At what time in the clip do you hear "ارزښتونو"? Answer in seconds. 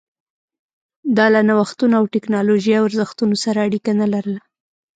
2.85-3.35